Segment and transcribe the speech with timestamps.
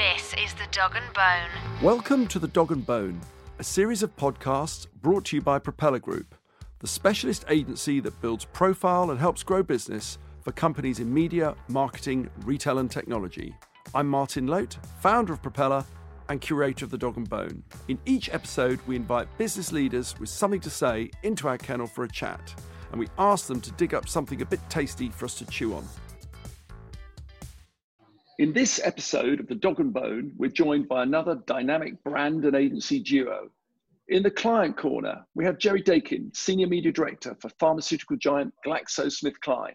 [0.00, 1.82] This is the Dog and Bone.
[1.82, 3.20] Welcome to the Dog and Bone,
[3.58, 6.34] a series of podcasts brought to you by Propeller Group,
[6.78, 12.30] the specialist agency that builds profile and helps grow business for companies in media, marketing,
[12.46, 13.54] retail, and technology.
[13.94, 15.84] I'm Martin Loat, founder of Propeller
[16.30, 17.62] and curator of the Dog and Bone.
[17.88, 22.04] In each episode, we invite business leaders with something to say into our kennel for
[22.04, 22.54] a chat,
[22.92, 25.74] and we ask them to dig up something a bit tasty for us to chew
[25.74, 25.86] on.
[28.40, 32.56] In this episode of the Dog and Bone, we're joined by another dynamic brand and
[32.56, 33.50] agency duo.
[34.08, 39.74] In the client corner, we have Jerry Daykin, Senior Media Director for pharmaceutical giant GlaxoSmithKline.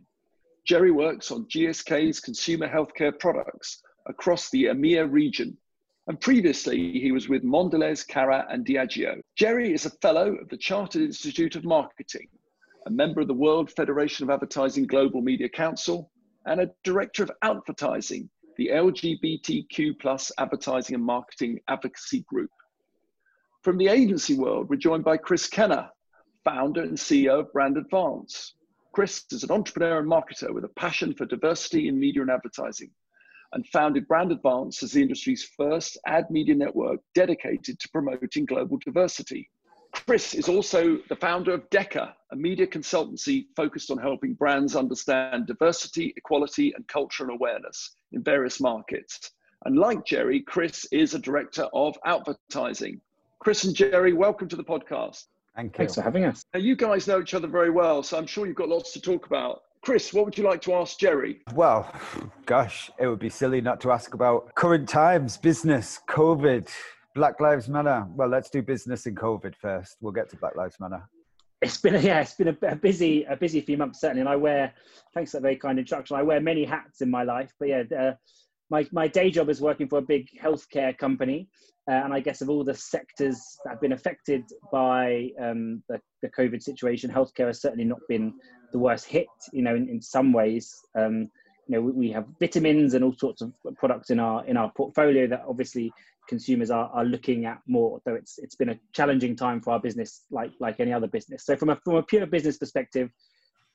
[0.66, 5.56] Jerry works on GSK's consumer healthcare products across the EMEA region.
[6.08, 9.22] And previously, he was with Mondelez, Carat, and Diageo.
[9.36, 12.28] Jerry is a fellow of the Chartered Institute of Marketing,
[12.88, 16.10] a member of the World Federation of Advertising Global Media Council,
[16.48, 22.52] and a director of advertising, the LGBTQ plus advertising and marketing advocacy group.
[23.64, 25.92] From the agency world, we're joined by Chris Kenna,
[26.44, 28.54] founder and CEO of Brand Advance.
[28.94, 32.92] Chris is an entrepreneur and marketer with a passion for diversity in media and advertising
[33.54, 38.78] and founded Brand Advance as the industry's first ad media network dedicated to promoting global
[38.84, 39.50] diversity.
[39.96, 45.48] Chris is also the founder of Deca, a media consultancy focused on helping brands understand
[45.48, 49.32] diversity, equality, and cultural awareness in various markets.
[49.64, 53.00] And like Jerry, Chris is a director of Outvertising.
[53.40, 55.26] Chris and Jerry, welcome to the podcast.
[55.56, 55.78] Thank you.
[55.78, 56.44] Thanks for having us.
[56.54, 59.02] Now, you guys know each other very well, so I'm sure you've got lots to
[59.02, 59.64] talk about.
[59.82, 61.42] Chris, what would you like to ask Jerry?
[61.54, 61.92] Well,
[62.46, 66.70] gosh, it would be silly not to ask about current times, business, COVID,
[67.16, 68.06] Black Lives Matter.
[68.14, 69.96] Well, let's do business in COVID first.
[70.02, 71.02] We'll get to Black Lives Matter.
[71.62, 74.30] It's been a, yeah, it's been a, a busy a busy few months certainly, and
[74.30, 74.74] I wear
[75.14, 76.18] thanks for that very kind introduction.
[76.18, 78.14] I wear many hats in my life, but yeah, uh,
[78.70, 81.48] my my day job is working for a big healthcare company,
[81.90, 86.02] uh, and I guess of all the sectors that have been affected by um, the,
[86.22, 88.34] the COVID situation, healthcare has certainly not been
[88.74, 89.28] the worst hit.
[89.54, 91.30] You know, in, in some ways, um,
[91.68, 94.72] you know, we, we, have vitamins and all sorts of products in our in our
[94.76, 95.94] portfolio that obviously
[96.28, 98.00] consumers are, are looking at more.
[98.06, 101.46] Though it's it's been a challenging time for our business, like like any other business.
[101.46, 103.10] So from a from a pure business perspective,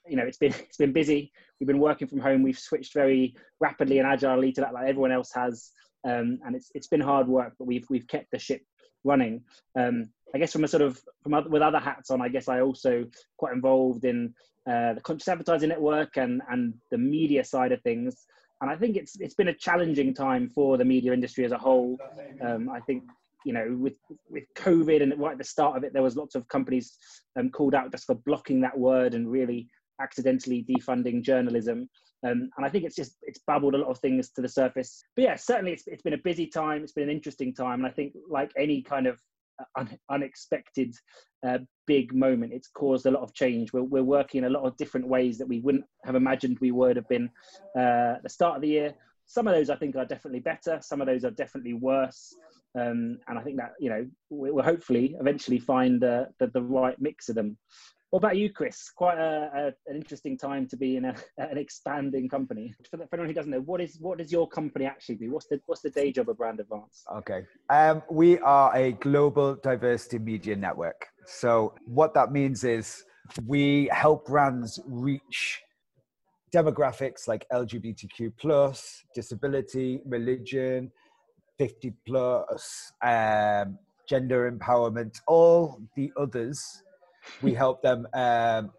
[0.09, 1.33] you know, it's been it's been busy.
[1.59, 2.43] We've been working from home.
[2.43, 5.71] We've switched very rapidly and agilely to that, like everyone else has.
[6.05, 8.63] Um, and it's it's been hard work, but we've we've kept the ship
[9.05, 9.43] running.
[9.79, 12.49] Um, I guess from a sort of from other, with other hats on, I guess
[12.49, 13.07] I also
[13.37, 14.35] quite involved in
[14.67, 18.27] uh, the conscious advertising network and and the media side of things.
[18.61, 21.59] And I think it's it's been a challenging time for the media industry as a
[21.59, 21.99] whole.
[22.43, 23.05] Um, I think
[23.45, 23.97] you know with
[24.29, 26.97] with COVID and right at the start of it, there was lots of companies
[27.39, 29.69] um, called out just for blocking that word and really
[30.01, 31.89] accidentally defunding journalism.
[32.23, 35.03] Um, and I think it's just it's bubbled a lot of things to the surface.
[35.17, 36.83] But yeah, certainly it's it's been a busy time.
[36.83, 39.19] It's been an interesting time, and I think like any kind of
[39.77, 40.95] un- unexpected
[41.47, 43.73] uh, big moment, it's caused a lot of change.
[43.73, 46.71] We're we're working in a lot of different ways that we wouldn't have imagined we
[46.71, 47.31] would have been
[47.77, 48.95] uh, at the start of the year.
[49.27, 50.81] Some of those I think are definitely better.
[50.83, 52.35] Some of those are definitely worse.
[52.79, 57.01] Um, and I think that you know we'll hopefully eventually find uh, the, the right
[57.01, 57.57] mix of them.
[58.11, 58.91] What about you, Chris?
[58.91, 62.75] Quite a, a, an interesting time to be in a, an expanding company.
[62.91, 65.33] For, the, for, anyone who doesn't know, what is what does your company actually do?
[65.33, 67.05] What's the what's the day job of Brand Advance?
[67.19, 71.07] Okay, um, we are a global diversity media network.
[71.27, 73.05] So what that means is
[73.47, 75.63] we help brands reach
[76.53, 80.91] demographics like LGBTQ plus, disability, religion,
[81.59, 83.79] 50 plus, um,
[84.09, 86.83] gender empowerment, all the others
[87.43, 88.71] we help them um,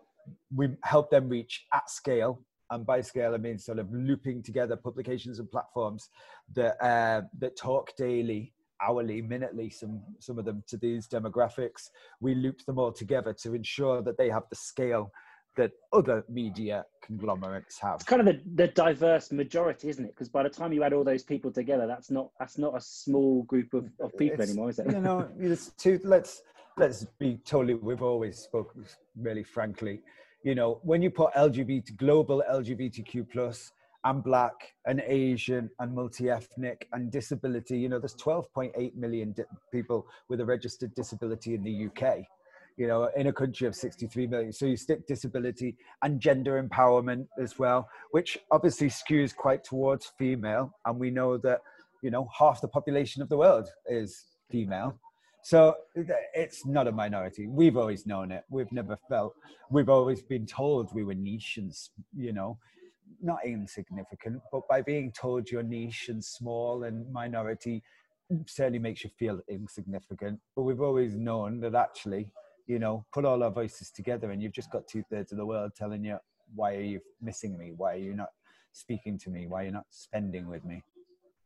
[0.55, 2.39] we help them reach at scale
[2.71, 6.09] and by scale I mean sort of looping together publications and platforms
[6.55, 12.33] that uh, that talk daily hourly minutely some some of them to these demographics we
[12.33, 15.11] loop them all together to ensure that they have the scale
[15.57, 17.95] that other media conglomerates have.
[17.95, 20.15] It's kind of the, the diverse majority, isn't it?
[20.15, 22.81] Because by the time you add all those people together, that's not that's not a
[22.81, 24.87] small group of, of people it's, anymore, is it?
[24.91, 26.41] You know, it's two, let's
[26.77, 28.85] let's be totally, we've always spoken
[29.19, 30.01] really frankly,
[30.43, 33.71] you know, when you put LGBT, global LGBTQ plus
[34.03, 40.07] and black and Asian and multi-ethnic and disability, you know, there's 12.8 million di- people
[40.29, 42.25] with a registered disability in the UK,
[42.77, 44.51] you know, in a country of 63 million.
[44.51, 50.73] So you stick disability and gender empowerment as well, which obviously skews quite towards female.
[50.85, 51.59] And we know that,
[52.01, 54.99] you know, half the population of the world is female.
[55.43, 55.75] So
[56.33, 57.47] it's not a minority.
[57.47, 58.43] We've always known it.
[58.49, 59.33] We've never felt,
[59.69, 61.73] we've always been told we were niche and,
[62.15, 62.57] you know,
[63.21, 67.83] not insignificant, but by being told you're niche and small and minority
[68.45, 70.39] certainly makes you feel insignificant.
[70.55, 72.29] But we've always known that actually,
[72.67, 75.45] you know, put all our voices together and you've just got two thirds of the
[75.45, 76.17] world telling you,
[76.55, 77.73] why are you missing me?
[77.75, 78.29] Why are you not
[78.73, 79.47] speaking to me?
[79.47, 80.83] Why are you not spending with me?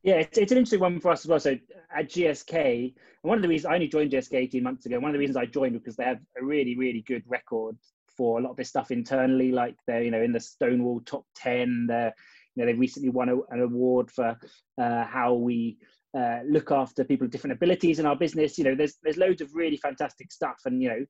[0.05, 1.39] Yeah, it's, it's an interesting one for us as well.
[1.39, 1.57] So
[1.93, 2.93] at GSK,
[3.23, 5.35] one of the reasons I only joined GSK 18 months ago, one of the reasons
[5.35, 7.75] I joined because they have a really, really good record
[8.15, 9.51] for a lot of this stuff internally.
[9.51, 11.87] Like they're, you know, in the Stonewall top 10.
[11.87, 12.13] They're,
[12.55, 14.37] you know, they recently won a, an award for
[14.79, 15.79] uh, how we
[16.15, 18.59] uh, look after people with different abilities in our business.
[18.59, 21.03] You know, there's there's loads of really fantastic stuff, and you know,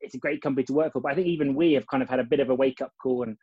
[0.00, 1.00] it's a great company to work for.
[1.00, 2.90] But I think even we have kind of had a bit of a wake up
[3.00, 3.36] call, and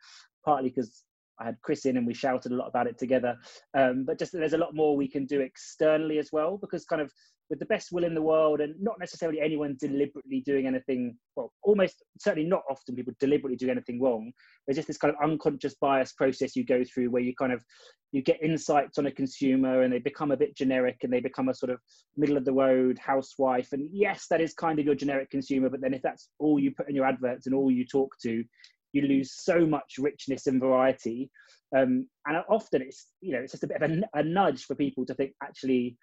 [0.44, 1.02] partly because
[1.40, 3.36] I had Chris in and we shouted a lot about it together.
[3.76, 7.02] Um, but just there's a lot more we can do externally as well, because kind
[7.02, 7.12] of
[7.50, 11.50] with the best will in the world and not necessarily anyone deliberately doing anything, well,
[11.62, 14.30] almost certainly not often people deliberately do anything wrong.
[14.66, 17.64] There's just this kind of unconscious bias process you go through where you kind of,
[18.12, 21.48] you get insights on a consumer and they become a bit generic and they become
[21.48, 21.80] a sort of
[22.16, 23.72] middle of the road housewife.
[23.72, 26.72] And yes, that is kind of your generic consumer, but then if that's all you
[26.74, 28.44] put in your adverts and all you talk to,
[28.92, 31.30] you lose so much richness and variety.
[31.76, 34.74] Um, and often it's, you know, it's just a bit of a, a nudge for
[34.74, 35.96] people to think, actually,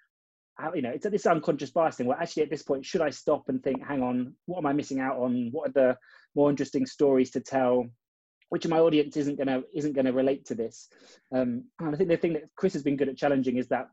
[0.74, 3.48] you know, it's this unconscious bias thing Well, actually at this point, should I stop
[3.48, 5.50] and think, hang on, what am I missing out on?
[5.52, 5.98] What are the
[6.34, 7.86] more interesting stories to tell?
[8.48, 10.88] Which of my audience isn't gonna isn't gonna relate to this?
[11.34, 13.88] Um, and I think the thing that Chris has been good at challenging is that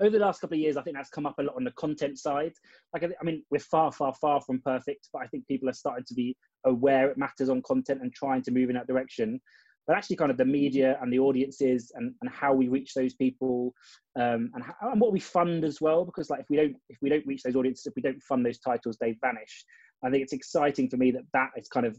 [0.00, 1.70] over the last couple of years, I think that's come up a lot on the
[1.72, 2.52] content side.
[2.92, 6.04] Like, I mean, we're far, far, far from perfect, but I think people are starting
[6.08, 9.40] to be aware it matters on content and trying to move in that direction.
[9.86, 13.14] But actually, kind of the media and the audiences and, and how we reach those
[13.14, 13.74] people
[14.16, 16.04] um, and, how, and what we fund as well.
[16.04, 18.44] Because like if we don't if we don't reach those audiences, if we don't fund
[18.46, 19.64] those titles, they vanish.
[20.02, 21.98] I think it's exciting for me that that is kind of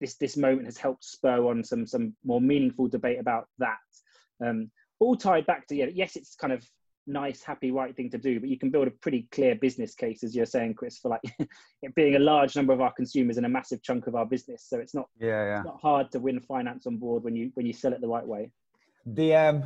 [0.00, 3.78] this this moment has helped spur on some some more meaningful debate about that.
[4.44, 4.70] Um,
[5.00, 6.66] all tied back to yeah, yes, it's kind of
[7.06, 10.22] nice, happy, right thing to do, but you can build a pretty clear business case,
[10.22, 11.22] as you're saying, Chris, for like
[11.82, 14.64] it being a large number of our consumers and a massive chunk of our business.
[14.68, 15.56] So it's not yeah, yeah.
[15.58, 18.08] It's not hard to win finance on board when you when you sell it the
[18.08, 18.50] right way.
[19.06, 19.64] The um,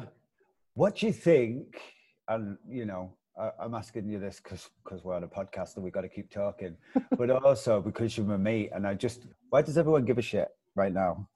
[0.75, 1.81] what do you think?
[2.29, 5.85] And you know, I, I'm asking you this because because we're on a podcast and
[5.85, 6.77] we've got to keep talking,
[7.19, 10.49] but also because you're my mate, and I just why does everyone give a shit
[10.75, 11.29] right now?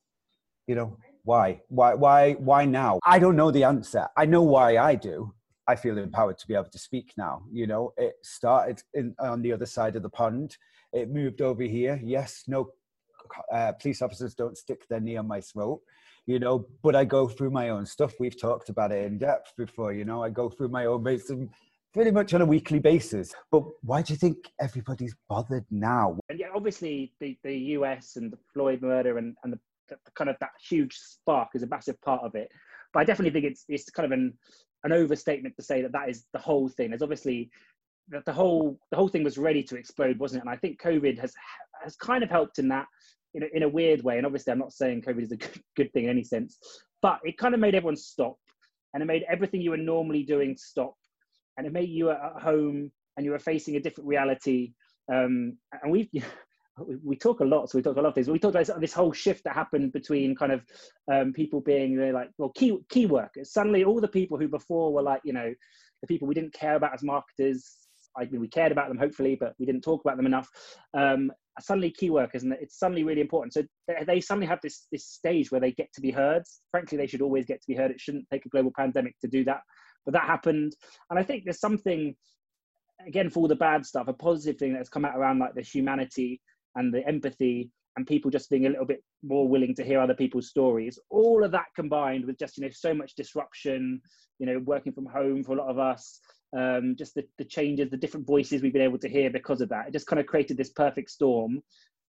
[0.67, 4.79] You know, why why why why now i don't know the answer i know why
[4.79, 5.33] i do
[5.71, 7.43] I feel empowered to be able to speak now.
[7.53, 10.57] You know, it started in, on the other side of the pond.
[10.93, 12.01] It moved over here.
[12.03, 12.73] Yes, no
[13.53, 15.81] uh, police officers don't stick their knee on my throat,
[16.27, 18.15] you know, but I go through my own stuff.
[18.19, 21.39] We've talked about it in depth before, you know, I go through my own basis
[21.93, 23.35] pretty much on a weekly basis.
[23.51, 26.19] But why do you think everybody's bothered now?
[26.29, 29.59] And yeah, obviously the, the US and the Floyd murder and, and the,
[29.89, 32.49] the kind of that huge spark is a massive part of it.
[32.93, 34.35] But I definitely think it's it's kind of an
[34.85, 36.91] an overstatement to say that that is the whole thing.
[36.91, 37.51] There's obviously
[38.09, 40.47] that the whole the whole thing was ready to explode, wasn't it?
[40.47, 41.35] And I think COVID has
[41.83, 42.87] has kind of helped in that
[43.35, 44.17] in a, in a weird way.
[44.17, 46.59] And obviously, I'm not saying COVID is a good, good thing in any sense,
[47.03, 48.37] but it kind of made everyone stop,
[48.95, 50.95] and it made everything you were normally doing stop,
[51.57, 54.73] and it made you at home and you were facing a different reality.
[55.13, 56.09] Um, and we've
[57.03, 58.29] we, talk a lot, so we talk a lot of things.
[58.29, 60.65] We talked about this whole shift that happened between kind of
[61.13, 63.53] um, people being like, well, key key workers.
[63.53, 65.53] Suddenly, all the people who before were like, you know,
[66.01, 67.77] the people we didn't care about as marketers.
[68.19, 70.49] I mean, we cared about them hopefully, but we didn't talk about them enough.
[70.95, 73.55] Um, suddenly, key workers, and it's suddenly really important.
[73.55, 76.43] So they, they suddenly have this this stage where they get to be heard.
[76.71, 77.91] Frankly, they should always get to be heard.
[77.91, 79.61] It shouldn't take a global pandemic to do that,
[80.05, 80.75] but that happened.
[81.11, 82.17] And I think there's something
[83.07, 85.63] again for all the bad stuff, a positive thing that's come out around like the
[85.63, 86.41] humanity
[86.77, 90.15] and the empathy and people just being a little bit more willing to hear other
[90.15, 90.99] people's stories.
[91.11, 94.01] All of that combined with just you know so much disruption
[94.39, 96.21] you know working from home for a lot of us
[96.57, 99.69] um, just the, the changes the different voices we've been able to hear because of
[99.69, 99.89] that.
[99.89, 101.63] It just kind of created this perfect storm.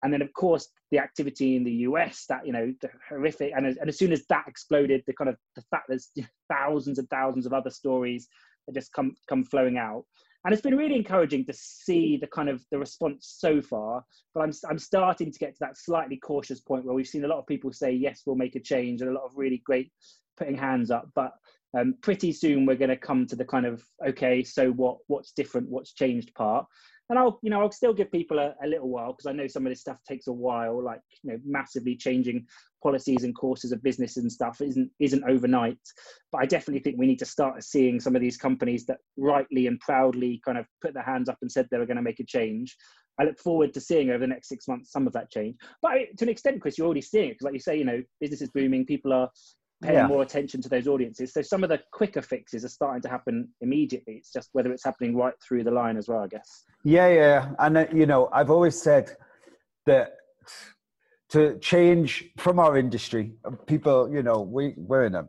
[0.04, 3.66] And then of course the activity in the us that you know the horrific and
[3.66, 6.10] as, and as soon as that exploded the kind of the fact there's
[6.52, 8.28] thousands and thousands of other stories
[8.66, 10.04] that just come come flowing out
[10.44, 14.04] and it's been really encouraging to see the kind of the response so far
[14.34, 17.28] but i'm, I'm starting to get to that slightly cautious point where we've seen a
[17.28, 19.92] lot of people say yes we'll make a change and a lot of really great
[20.36, 21.32] putting hands up but
[21.76, 25.32] um, pretty soon we're going to come to the kind of okay so what what's
[25.32, 25.68] different?
[25.68, 26.66] What's changed part
[27.10, 29.46] and I'll, you know, I'll still give people a, a little while because I know
[29.46, 30.82] some of this stuff takes a while.
[30.82, 32.46] Like, you know, massively changing
[32.82, 35.78] policies and courses of business and stuff isn't isn't overnight.
[36.32, 39.66] But I definitely think we need to start seeing some of these companies that rightly
[39.66, 42.20] and proudly kind of put their hands up and said they were going to make
[42.20, 42.76] a change.
[43.20, 45.56] I look forward to seeing over the next six months some of that change.
[45.82, 48.02] But to an extent, Chris, you're already seeing it because, like you say, you know,
[48.20, 48.86] business is booming.
[48.86, 49.28] People are
[49.82, 50.06] paying Yeah.
[50.06, 51.32] more attention to those audiences.
[51.32, 54.14] So some of the quicker fixes are starting to happen immediately.
[54.14, 56.64] It's just whether it's happening right through the line as well, I guess.
[56.84, 57.50] Yeah, yeah.
[57.58, 59.16] And, uh, you know, I've always said
[59.86, 60.16] that
[61.30, 65.28] to change from our industry, uh, people, you know, we, we're in an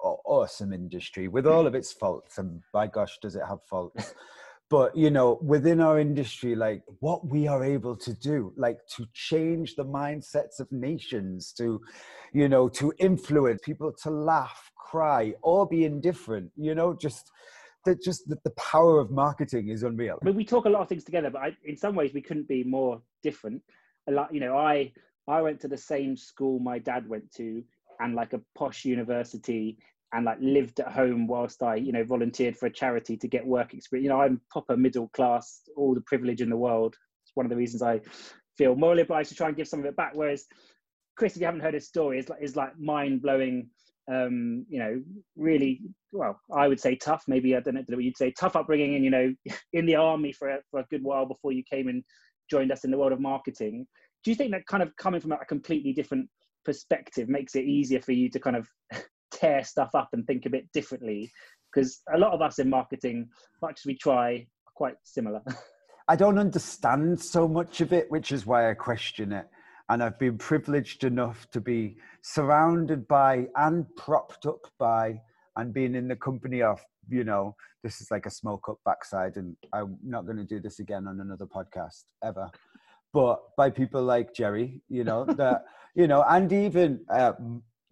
[0.00, 2.38] awesome industry with all of its faults.
[2.38, 4.14] And by gosh, does it have faults?
[4.70, 9.06] But, you know, within our industry, like what we are able to do, like to
[9.14, 11.80] change the mindsets of nations, to,
[12.32, 17.30] you know, to influence people to laugh, cry, or be indifferent, you know, just.
[17.84, 20.18] That just the, the power of marketing is unreal.
[20.20, 22.20] I mean, we talk a lot of things together, but I, in some ways we
[22.20, 23.62] couldn't be more different.
[24.08, 24.92] A lot, you know, I
[25.28, 27.62] I went to the same school my dad went to,
[28.00, 29.78] and like a posh university,
[30.12, 33.46] and like lived at home whilst I, you know, volunteered for a charity to get
[33.46, 34.04] work experience.
[34.04, 36.96] You know, I'm proper middle class, all the privilege in the world.
[37.24, 38.00] It's one of the reasons I
[38.56, 40.12] feel morally obliged to try and give some of it back.
[40.14, 40.46] Whereas
[41.16, 43.68] Chris, if you haven't heard his story, is like is like mind blowing.
[44.10, 45.02] Um, you know,
[45.36, 47.24] really well, I would say tough.
[47.28, 48.32] Maybe I don't know what you'd say.
[48.38, 49.34] Tough upbringing, and you know,
[49.74, 52.02] in the army for a, for a good while before you came and
[52.50, 53.86] joined us in the world of marketing.
[54.24, 56.28] Do you think that kind of coming from a completely different
[56.64, 58.66] perspective makes it easier for you to kind of
[59.30, 61.30] tear stuff up and think a bit differently?
[61.72, 63.28] Because a lot of us in marketing,
[63.62, 65.42] much as we try, are quite similar.
[66.08, 69.46] I don't understand so much of it, which is why I question it.
[69.90, 75.20] And I've been privileged enough to be surrounded by and propped up by
[75.56, 76.80] and being in the company of,
[77.10, 80.60] you know, this is like a smoke up backside, and I'm not going to do
[80.60, 82.50] this again on another podcast ever.
[83.12, 87.32] But by people like Jerry, you know, that, you know, and even uh,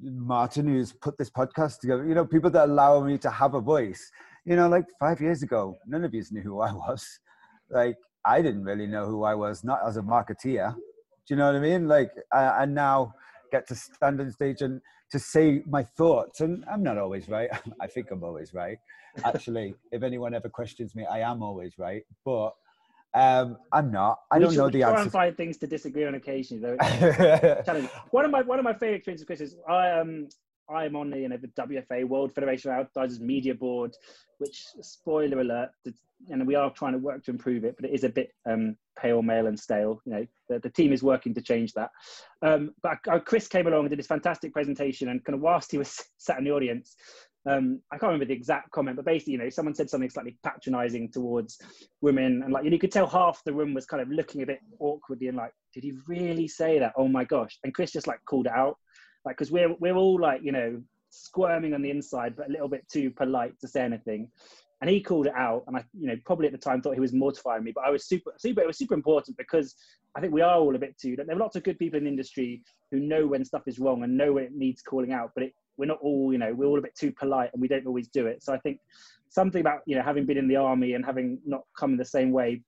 [0.01, 3.61] Martin, who's put this podcast together, you know, people that allow me to have a
[3.61, 4.11] voice.
[4.45, 7.19] You know, like five years ago, none of you knew who I was.
[7.71, 10.75] Like, I didn't really know who I was, not as a marketeer.
[10.75, 11.89] Do you know what I mean?
[11.89, 13.15] Like, I, and now
[13.51, 16.41] get to stand on stage and to say my thoughts.
[16.41, 17.51] And I'm not always right.
[17.81, 18.79] I think I'm always right.
[19.25, 22.03] Actually, if anyone ever questions me, I am always right.
[22.25, 22.53] But
[23.15, 24.19] um, I'm not.
[24.31, 26.77] I We don't should know the try and find things to disagree on occasionally, though.
[28.11, 30.29] One of my one of my favorite experiences, Chris, is I um
[30.69, 33.95] I am on the you know the WFA World Federation of Advertisers Media Board,
[34.39, 35.71] which spoiler alert,
[36.29, 38.77] and we are trying to work to improve it, but it is a bit um
[38.99, 40.01] pale, male, and stale.
[40.05, 41.91] You know, the, the team is working to change that.
[42.43, 45.71] Um, but uh, Chris came along and did this fantastic presentation, and kind of whilst
[45.71, 46.97] he was sat in the audience.
[47.47, 50.37] Um, I can't remember the exact comment, but basically, you know, someone said something slightly
[50.43, 51.59] patronising towards
[52.01, 54.43] women, and like, you, know, you could tell half the room was kind of looking
[54.43, 56.93] a bit awkwardly and like, did he really say that?
[56.97, 57.59] Oh my gosh!
[57.63, 58.79] And Chris just like called it out,
[59.25, 62.69] like, because we're we're all like, you know, squirming on the inside, but a little
[62.69, 64.29] bit too polite to say anything.
[64.81, 67.01] And he called it out, and I, you know, probably at the time thought he
[67.01, 68.61] was mortifying me, but I was super, super.
[68.61, 69.75] It was super important because
[70.15, 71.17] I think we are all a bit too.
[71.17, 74.03] There are lots of good people in the industry who know when stuff is wrong
[74.03, 76.67] and know when it needs calling out, but it, we're not all, you know, we're
[76.67, 78.43] all a bit too polite and we don't always do it.
[78.43, 78.81] So I think
[79.29, 82.05] something about you know having been in the army and having not come in the
[82.05, 82.63] same way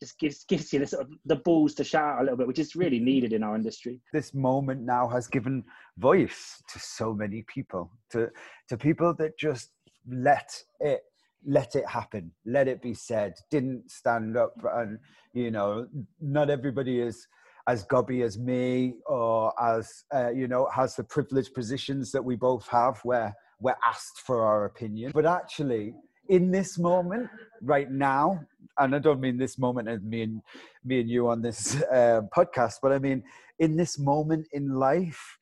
[0.00, 2.46] just gives gives you the sort of the balls to shout out a little bit,
[2.46, 4.00] which is really needed in our industry.
[4.12, 5.62] this moment now has given
[5.98, 8.28] voice to so many people to
[8.68, 9.70] to people that just
[10.08, 11.02] let it
[11.46, 14.98] let it happen let it be said didn't stand up and
[15.34, 15.86] you know
[16.20, 17.26] not everybody is
[17.66, 22.36] as gobby as me or as uh, you know has the privileged positions that we
[22.36, 25.12] both have where we're asked for our opinion.
[25.14, 25.94] But actually
[26.28, 27.28] in this moment
[27.62, 28.40] right now
[28.78, 30.40] and i don't mean this moment as me and
[30.84, 33.22] me and you on this uh, podcast but i mean
[33.58, 35.38] in this moment in life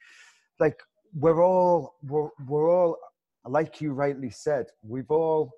[0.58, 0.78] like
[1.14, 2.96] we're all we're, we're all
[3.46, 5.52] like you rightly said we've all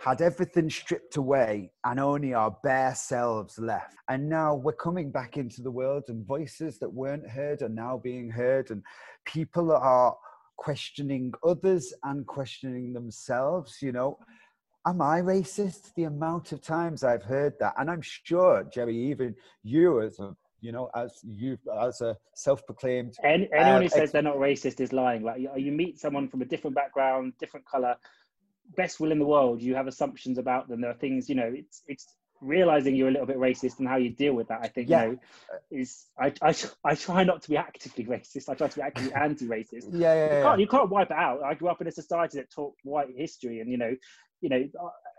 [0.00, 3.96] had everything stripped away and only our bare selves left.
[4.08, 8.00] And now we're coming back into the world and voices that weren't heard are now
[8.02, 8.82] being heard and
[9.26, 10.16] people are
[10.56, 14.18] questioning others and questioning themselves you know.
[14.86, 15.92] Am i racist?
[15.96, 17.74] The amount of times i've heard that.
[17.78, 23.14] And i'm sure jerry even you as a you know as you as a self-proclaimed
[23.24, 25.22] Any, anyone Um, who says ex- they're not racist is lying.
[25.22, 27.96] Like you, you meet someone from a different background, different color,
[28.76, 29.60] best will in the world.
[29.62, 30.80] You have assumptions about them.
[30.80, 31.50] There are things, you know.
[31.54, 32.06] It's it's
[32.42, 34.60] realizing you're a little bit racist and how you deal with that.
[34.62, 35.04] I think Yeah.
[35.04, 35.18] you know
[35.70, 38.48] is I, I I try not to be actively racist.
[38.48, 39.88] I try to be actively anti-racist.
[39.92, 41.42] yeah yeah, you can't you can't wipe it out.
[41.42, 43.94] I grew up in a society that taught white history, and you know,
[44.40, 44.64] you know,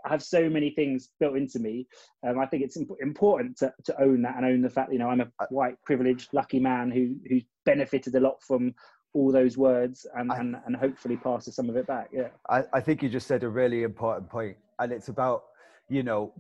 [0.04, 1.88] I have so many things built into me.
[2.28, 4.98] Um, I think it's imp- important to, to own that and own the fact, you
[4.98, 8.74] know, I'm a white, privileged, lucky man who who's benefited a lot from
[9.14, 12.10] all those words and I- and, and hopefully passes some of it back.
[12.12, 12.30] Yeah.
[12.50, 15.44] I, I think you just said a really important point, and it's about
[15.90, 16.34] you know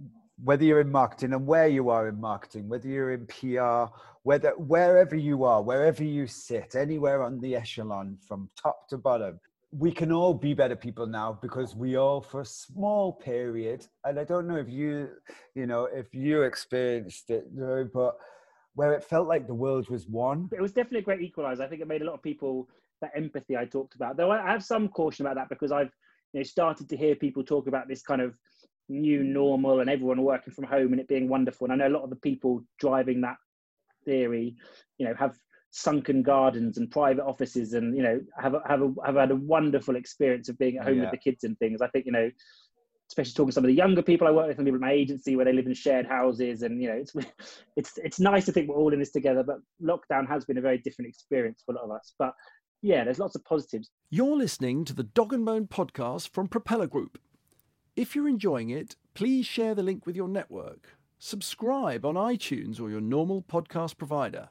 [0.43, 4.51] whether you're in marketing and where you are in marketing, whether you're in PR, whether
[4.57, 9.39] wherever you are, wherever you sit, anywhere on the echelon from top to bottom,
[9.71, 14.19] we can all be better people now because we all for a small period and
[14.19, 15.07] i don't know if you
[15.55, 17.45] you know if you experienced it
[17.93, 18.17] but
[18.75, 20.49] where it felt like the world was one.
[20.51, 22.69] It was definitely a great equalizer i think it made a lot of people
[23.01, 24.17] that empathy i talked about.
[24.17, 25.91] Though i have some caution about that because i've
[26.33, 28.35] you know started to hear people talk about this kind of
[28.89, 31.65] new normal and everyone working from home and it being wonderful.
[31.65, 33.37] And i know a lot of the people driving that
[34.05, 34.55] theory
[34.97, 35.37] you know have
[35.71, 39.95] sunken gardens and private offices and you know have have a, have had a wonderful
[39.95, 41.03] experience of being at home yeah.
[41.03, 41.81] with the kids and things.
[41.81, 42.29] I think you know
[43.11, 44.91] especially talking to some of the younger people i work with and people in my
[44.91, 47.13] agency where they live in shared houses and you know it's
[47.75, 50.61] it's it's nice to think we're all in this together but lockdown has been a
[50.61, 52.13] very different experience for a lot of us.
[52.17, 52.33] But
[52.81, 53.89] yeah there's lots of positives.
[54.09, 57.19] You're listening to the dog and bone podcast from propeller group.
[57.97, 60.95] If you're enjoying it please share the link with your network.
[61.19, 64.49] Subscribe on itunes or your normal podcast provider.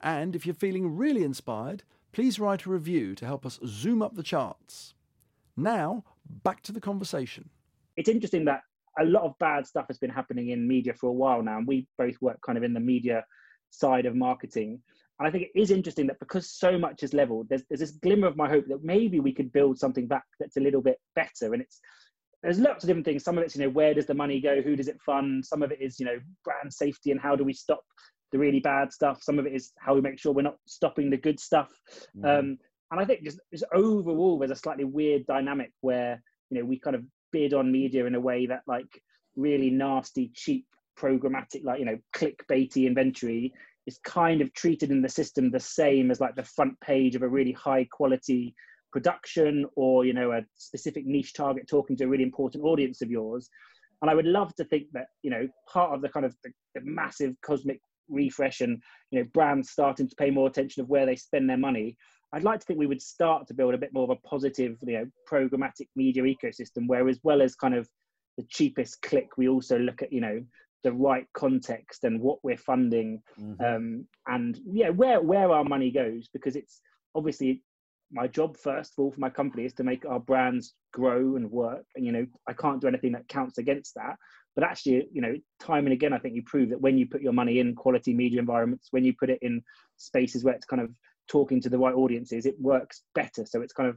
[0.00, 4.14] And if you're feeling really inspired, please write a review to help us zoom up
[4.14, 4.94] the charts.
[5.56, 7.50] Now, back to the conversation.
[7.96, 8.60] It's interesting that
[8.98, 11.66] a lot of bad stuff has been happening in media for a while now, and
[11.66, 13.24] we both work kind of in the media
[13.70, 14.80] side of marketing.
[15.18, 17.92] And I think it is interesting that because so much is leveled, there's, there's this
[17.92, 20.98] glimmer of my hope that maybe we could build something back that's a little bit
[21.14, 21.52] better.
[21.52, 21.80] And it's
[22.42, 23.22] there's lots of different things.
[23.22, 24.60] Some of it's, you know, where does the money go?
[24.60, 25.44] Who does it fund?
[25.44, 27.82] Some of it is, you know, brand safety and how do we stop
[28.32, 29.22] the really bad stuff.
[29.22, 31.70] Some of it is how we make sure we're not stopping the good stuff.
[32.16, 32.24] Mm-hmm.
[32.24, 32.58] Um,
[32.90, 36.20] and I think just, just overall, there's a slightly weird dynamic where
[36.50, 39.02] you know we kind of bid on media in a way that like
[39.36, 40.66] really nasty, cheap,
[40.98, 43.52] programmatic, like you know, clickbaity inventory
[43.86, 47.22] is kind of treated in the system the same as like the front page of
[47.22, 48.54] a really high quality
[48.92, 53.10] production or you know a specific niche target talking to a really important audience of
[53.10, 53.48] yours.
[54.02, 56.50] And i would love to think that you know part of the kind of the,
[56.74, 61.06] the massive cosmic refresh and you know brands starting to pay more attention of where
[61.06, 61.96] they spend their money
[62.32, 64.76] i'd like to think we would start to build a bit more of a positive
[64.82, 67.88] you know programmatic media ecosystem where as well as kind of
[68.38, 70.42] the cheapest click we also look at you know
[70.84, 73.64] the right context and what we're funding mm-hmm.
[73.64, 76.80] um, and yeah where where our money goes because it's
[77.14, 77.62] obviously
[78.10, 81.50] my job first of all for my company is to make our brands grow and
[81.50, 84.16] work and you know i can't do anything that counts against that
[84.54, 87.22] but actually you know time and again i think you prove that when you put
[87.22, 89.62] your money in quality media environments when you put it in
[89.96, 90.90] spaces where it's kind of
[91.32, 93.96] talking to the right audiences it works better so it's kind of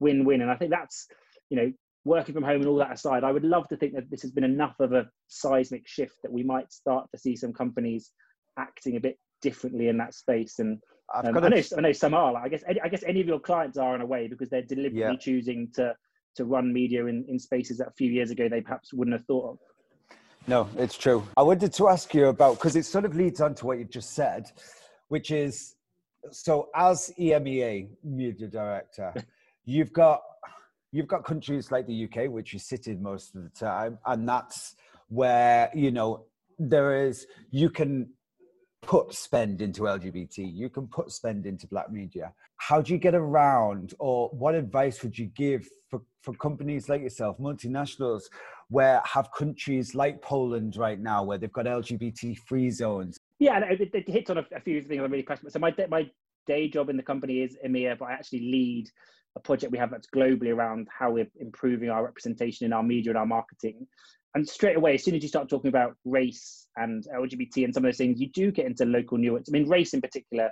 [0.00, 1.06] win-win and i think that's
[1.48, 1.72] you know
[2.04, 4.30] working from home and all that aside i would love to think that this has
[4.30, 8.12] been enough of a seismic shift that we might start to see some companies
[8.58, 10.78] acting a bit differently in that space and
[11.14, 12.32] um, I, know, I know some are.
[12.32, 14.62] Like, I guess I guess any of your clients are in a way because they're
[14.62, 15.16] deliberately yeah.
[15.16, 15.94] choosing to
[16.36, 19.26] to run media in, in spaces that a few years ago they perhaps wouldn't have
[19.26, 19.58] thought of.
[20.46, 21.22] No, it's true.
[21.36, 23.90] I wanted to ask you about because it sort of leads on to what you've
[23.90, 24.50] just said,
[25.08, 25.73] which is
[26.30, 29.12] so as EMEA media director,
[29.64, 30.22] you've got
[30.92, 34.76] you've got countries like the UK, which sit in most of the time, and that's
[35.08, 36.26] where you know
[36.58, 38.08] there is you can
[38.82, 42.32] put spend into LGBT, you can put spend into black media.
[42.56, 47.02] How do you get around, or what advice would you give for, for companies like
[47.02, 48.24] yourself, multinationals,
[48.68, 53.18] where have countries like Poland right now where they've got LGBT free zones.
[53.44, 55.52] Yeah, it, it, hits on a, a, few things I'm really passionate.
[55.52, 56.10] So my my
[56.46, 58.88] day job in the company is EMEA, but I actually lead
[59.36, 63.10] a project we have that's globally around how we're improving our representation in our media
[63.10, 63.86] and our marketing.
[64.34, 67.84] And straight away, as soon as you start talking about race and LGBT and some
[67.84, 69.48] of those things, you do get into local nuance.
[69.48, 70.50] I mean, race in particular,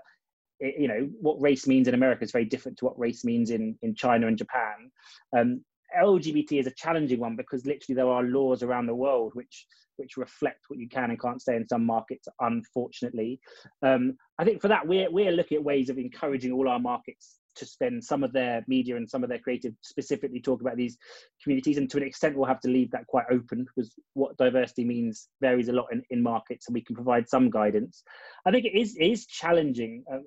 [0.61, 3.51] it, you know, what race means in America is very different to what race means
[3.51, 4.91] in, in China and Japan.
[5.37, 5.65] Um,
[6.01, 10.17] LGBT is a challenging one because literally there are laws around the world which which
[10.17, 12.27] reflect what you can and can't say in some markets.
[12.41, 13.39] Unfortunately,
[13.83, 17.39] um, I think for that we're we're looking at ways of encouraging all our markets
[17.55, 20.97] to spend some of their media and some of their creative specifically talk about these
[21.43, 21.77] communities.
[21.77, 25.29] And to an extent we'll have to leave that quite open because what diversity means
[25.41, 28.03] varies a lot in, in markets and we can provide some guidance.
[28.47, 30.05] I think it is, it is challenging.
[30.13, 30.19] Uh,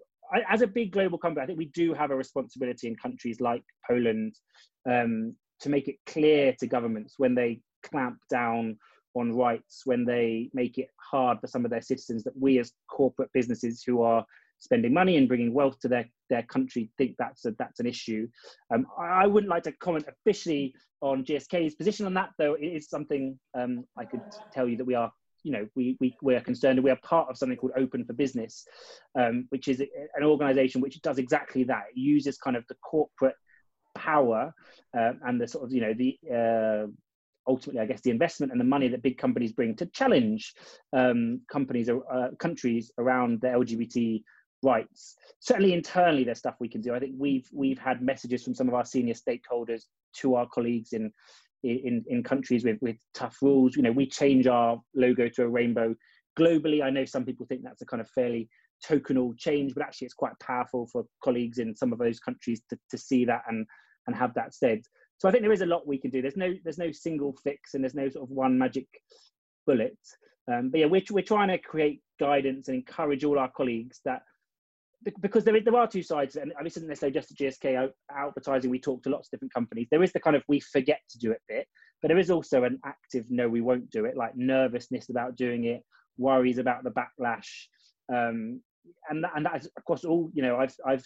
[0.50, 3.64] as a big global company i think we do have a responsibility in countries like
[3.88, 4.34] poland
[4.90, 8.78] um, to make it clear to governments when they clamp down
[9.16, 12.74] on rights, when they make it hard for some of their citizens, that we as
[12.90, 14.26] corporate businesses who are
[14.60, 18.28] spending money and bringing wealth to their, their country think that's a, that's an issue.
[18.74, 22.90] Um, I wouldn't like to comment officially on GSK's position on that, though it is
[22.90, 25.12] something um, I could tell you that we are
[25.44, 28.14] you know we, we we are concerned we are part of something called open for
[28.14, 28.66] business
[29.16, 33.36] um, which is an organization which does exactly that it uses kind of the corporate
[34.06, 34.54] power
[34.98, 36.88] uh, and the sort of you know the uh,
[37.48, 40.54] ultimately, I guess, the investment and the money that big companies bring to challenge
[40.94, 44.24] um, companies, uh, countries around the LGBT
[44.64, 45.16] rights.
[45.40, 46.94] Certainly internally, there's stuff we can do.
[46.94, 49.84] I think we've we've had messages from some of our senior stakeholders
[50.18, 51.12] to our colleagues in
[51.64, 53.76] in, in countries with, with tough rules.
[53.76, 55.96] You know, we change our logo to a rainbow
[56.38, 56.84] globally.
[56.84, 58.50] I know some people think that's a kind of fairly
[58.88, 62.78] tokenal change, but actually it's quite powerful for colleagues in some of those countries to,
[62.92, 63.66] to see that and
[64.08, 64.82] and have that said.
[65.18, 66.22] So I think there is a lot we can do.
[66.22, 68.88] There's no there's no single fix and there's no sort of one magic
[69.66, 69.98] bullet.
[70.52, 74.22] Um, but yeah, we're, we're trying to create guidance and encourage all our colleagues that
[75.22, 78.72] because there, is, there are two sides, and this isn't necessarily just a GSK advertising.
[78.72, 79.88] We talk to lots of different companies.
[79.92, 81.68] There is the kind of we forget to do it bit,
[82.02, 85.66] but there is also an active no, we won't do it, like nervousness about doing
[85.66, 85.84] it,
[86.18, 87.68] worries about the backlash,
[88.12, 88.62] um,
[89.10, 90.32] and that, and that's across all.
[90.34, 91.06] You know, I've I've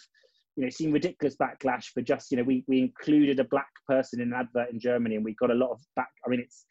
[0.56, 4.20] you know seen ridiculous backlash for just you know we we included a black person
[4.20, 6.10] in an advert in Germany, and we got a lot of back.
[6.26, 6.66] I mean, it's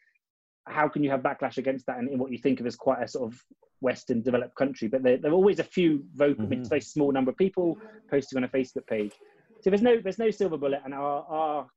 [0.67, 3.01] how can you have backlash against that in, in what you think of as quite
[3.01, 3.41] a sort of
[3.81, 4.87] Western developed country?
[4.87, 6.63] But there, there are always a few vocal, mm-hmm.
[6.63, 7.77] very small number of people
[8.09, 9.13] posting on a Facebook page.
[9.61, 11.67] So there's no there's no silver bullet, and our our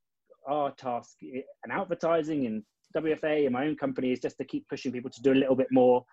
[0.47, 2.63] our task and advertising and
[2.97, 5.57] WFA and my own company is just to keep pushing people to do a little
[5.57, 6.05] bit more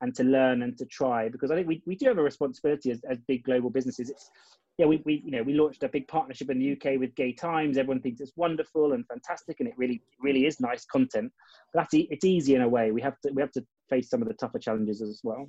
[0.00, 2.90] and to learn and to try because I think we, we do have a responsibility
[2.90, 4.10] as, as big global businesses.
[4.10, 4.30] It's
[4.78, 7.32] yeah, we, we you know we launched a big partnership in the UK with Gay
[7.32, 7.76] Times.
[7.76, 11.32] Everyone thinks it's wonderful and fantastic, and it really really is nice content.
[11.72, 12.92] But that's it's easy in a way.
[12.92, 15.48] We have to we have to face some of the tougher challenges as well.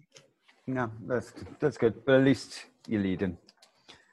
[0.66, 2.04] No, that's that's good.
[2.06, 3.38] But at least you're leading,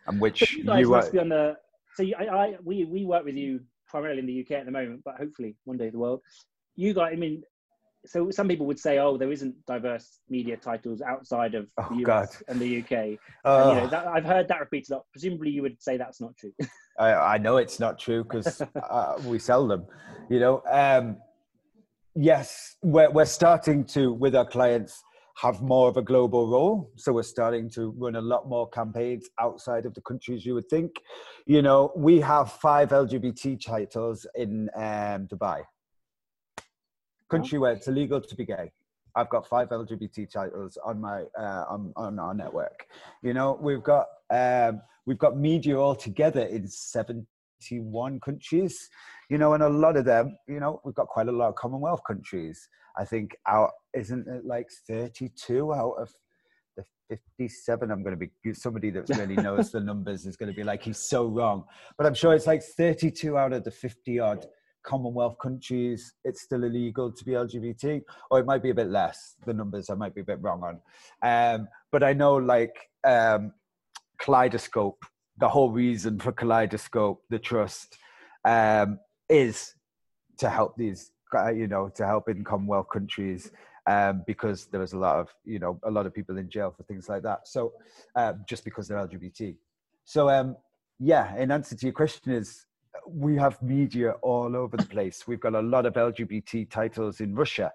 [0.07, 1.11] and which you, guys you are...
[1.11, 1.57] be on the.
[1.94, 4.72] So you, I, I we we work with you primarily in the UK at the
[4.72, 6.20] moment, but hopefully one day the world.
[6.74, 7.42] You guys, I mean,
[8.06, 11.96] so some people would say, oh, there isn't diverse media titles outside of oh, the
[11.96, 12.28] US God.
[12.48, 12.92] and the UK.
[13.44, 15.04] Uh, and, you know, that, I've heard that repeated lot.
[15.12, 16.52] Presumably, you would say that's not true.
[16.98, 19.86] I, I, know it's not true because uh, we sell them.
[20.30, 21.18] You know, um,
[22.14, 25.02] yes, we're we're starting to with our clients
[25.38, 26.90] have more of a global role.
[26.96, 30.68] So we're starting to run a lot more campaigns outside of the countries you would
[30.70, 30.92] think.
[31.44, 35.62] You know, we have five LGBT titles in um, Dubai
[37.28, 38.70] country where it's illegal to be gay.
[39.16, 42.86] I've got five LGBT titles on my uh, on, on our network.
[43.22, 47.26] You know, we've got um, we've got media altogether in seventy
[47.80, 48.88] one countries.
[49.30, 51.54] You know, and a lot of them, you know, we've got quite a lot of
[51.56, 52.68] Commonwealth countries.
[52.98, 56.14] I think out isn't it like thirty two out of
[56.76, 60.56] the 57 i'm going to be somebody that really knows the numbers is going to
[60.56, 61.64] be like he's so wrong
[61.96, 64.46] but i'm sure it's like 32 out of the 50 odd
[64.87, 69.35] Commonwealth countries, it's still illegal to be LGBT, or it might be a bit less.
[69.44, 70.81] The numbers I might be a bit wrong on,
[71.22, 73.53] um, but I know like um,
[74.18, 75.05] Kaleidoscope.
[75.38, 77.99] The whole reason for Kaleidoscope, the trust,
[78.46, 79.75] um, is
[80.38, 83.51] to help these, uh, you know, to help in Commonwealth countries.
[83.88, 86.75] Um, because there was a lot of you know a lot of people in jail
[86.77, 87.46] for things like that.
[87.46, 87.72] So
[88.16, 89.57] um, just because they're LGBT.
[90.05, 90.57] So um,
[90.99, 92.65] yeah, in answer to your question is
[93.06, 95.26] we have media all over the place.
[95.26, 97.72] We've got a lot of LGBT titles in Russia.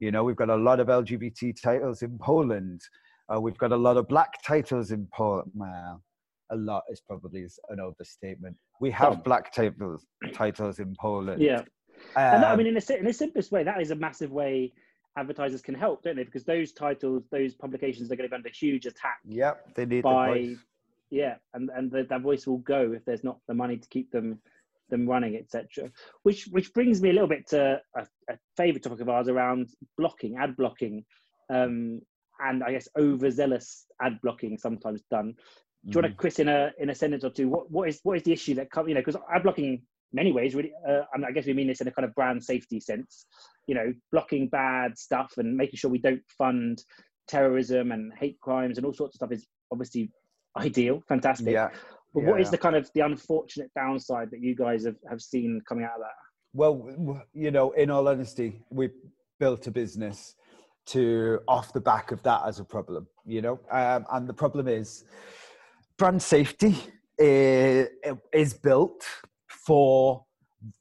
[0.00, 2.82] You know, we've got a lot of LGBT titles in Poland.
[3.32, 5.50] Uh, we've got a lot of black titles in Poland.
[5.54, 6.02] Well,
[6.50, 8.56] a lot is probably an overstatement.
[8.80, 11.40] We have black titles titles in Poland.
[11.40, 11.62] Yeah,
[12.16, 14.72] um, and I mean, in a, in the simplest way, that is a massive way
[15.16, 16.24] advertisers can help, don't they?
[16.24, 19.18] Because those titles, those publications are going to be under huge attack.
[19.26, 20.56] Yep, they need by,
[21.10, 24.10] yeah, and and the, that voice will go if there's not the money to keep
[24.10, 24.38] them
[24.90, 25.90] them running, etc.
[26.22, 29.68] Which which brings me a little bit to a, a favourite topic of ours around
[29.98, 31.04] blocking, ad blocking,
[31.50, 32.00] um,
[32.40, 35.34] and I guess overzealous ad blocking sometimes done.
[35.86, 36.02] Do you mm.
[36.02, 38.22] want to, Chris, in a in a sentence or two, what, what is what is
[38.22, 39.82] the issue that come, you know because ad blocking
[40.14, 42.80] many ways really uh, I guess we mean this in a kind of brand safety
[42.80, 43.26] sense
[43.66, 46.82] you know blocking bad stuff and making sure we don't fund
[47.26, 50.10] terrorism and hate crimes and all sorts of stuff is obviously
[50.56, 51.68] ideal fantastic yeah
[52.14, 55.20] but yeah, what is the kind of the unfortunate downside that you guys have, have
[55.20, 56.14] seen coming out of that?
[56.52, 58.90] Well, you know, in all honesty, we
[59.40, 60.36] built a business
[60.86, 64.68] to off the back of that as a problem, you know, um, and the problem
[64.68, 65.04] is
[65.96, 66.76] brand safety
[67.18, 67.88] is,
[68.32, 69.04] is built
[69.48, 70.24] for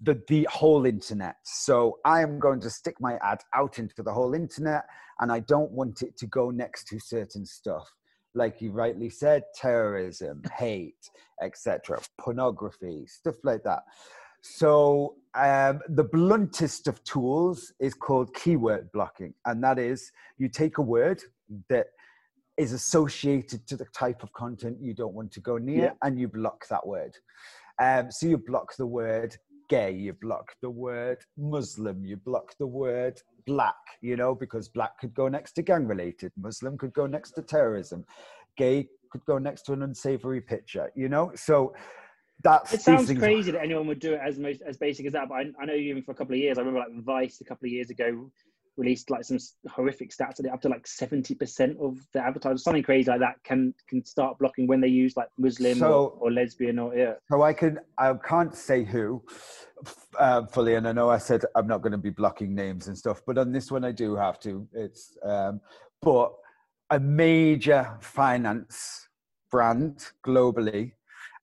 [0.02, 1.38] the, the whole internet.
[1.44, 4.84] So I am going to stick my ad out into the whole internet
[5.20, 7.90] and I don't want it to go next to certain stuff
[8.36, 11.10] like you rightly said, terrorism, hate,
[11.42, 13.84] etc., pornography, stuff like that.
[14.42, 20.78] So um, the bluntest of tools is called keyword blocking, and that is you take
[20.78, 21.22] a word
[21.70, 21.88] that
[22.58, 25.92] is associated to the type of content you don't want to go near, yeah.
[26.02, 27.16] and you block that word.
[27.82, 29.36] Um, so you block the word
[29.70, 35.00] gay, you block the word Muslim, you block the word black, you know, because black
[35.00, 38.06] could go next to gang related, Muslim could go next to terrorism,
[38.58, 41.32] gay could go next to an unsavory picture, you know?
[41.36, 41.74] So
[42.44, 45.30] that's it sounds crazy that anyone would do it as most as basic as that.
[45.30, 47.46] But I, I know even for a couple of years, I remember like Vice a
[47.46, 48.30] couple of years ago
[48.78, 49.38] released like some
[49.70, 52.64] horrific stats that up to like 70% of the advertisers.
[52.64, 56.10] Something crazy like that can can start blocking when they use like muslim so, or,
[56.20, 57.14] or, lesbian or yeah.
[57.30, 59.24] So i can i can't say who
[60.18, 62.98] uh, fully and i know i said i'm not going to be blocking names and
[62.98, 64.68] stuff but on this one i do have to.
[64.74, 65.62] It's um
[66.02, 66.34] but
[66.90, 69.08] a major finance
[69.50, 70.94] brand globally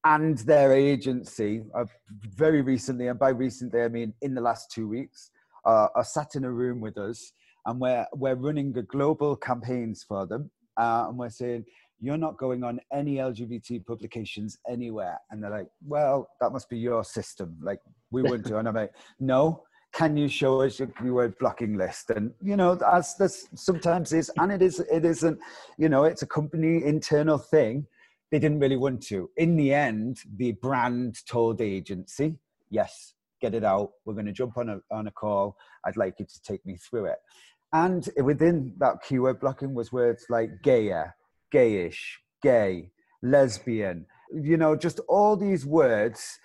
[0.04, 4.88] and their agency uh, very recently, and by recently I mean in the last two
[4.88, 5.30] weeks,
[5.64, 7.32] uh, are sat in a room with us,
[7.66, 11.64] and we're we're running global campaigns for them, uh, and we're saying
[12.00, 16.78] you're not going on any LGBT publications anywhere, and they're like, well, that must be
[16.78, 19.62] your system, like we wouldn't do, and I'm like, no.
[19.92, 22.10] Can you show us your keyword blocking list?
[22.10, 25.40] And you know, as this sometimes is, and it is, it isn't.
[25.78, 27.88] You know, it's a company internal thing
[28.30, 29.30] they didn't really want to.
[29.36, 32.36] In the end, the brand told the agency,
[32.70, 33.90] yes, get it out.
[34.04, 35.56] We're going to jump on a, on a call.
[35.84, 37.18] I'd like you to take me through it.
[37.72, 41.14] And within that keyword blocking was words like gayer,
[41.54, 41.98] gayish,
[42.42, 42.90] gay,
[43.22, 46.38] lesbian, you know, just all these words